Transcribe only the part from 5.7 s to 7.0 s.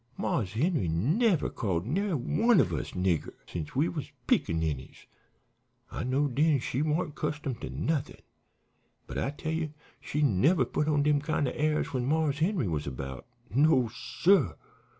I knowed den she